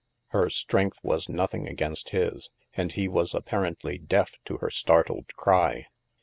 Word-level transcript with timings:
Her 0.29 0.49
strength 0.49 0.97
was 1.03 1.29
nothing 1.29 1.67
against 1.67 2.09
his, 2.09 2.49
and 2.73 2.91
he 2.91 3.07
was 3.07 3.35
ap' 3.35 3.45
parently 3.49 4.03
deaf 4.03 4.33
to 4.45 4.57
her 4.57 4.71
startled 4.71 5.27
cry. 5.35 5.85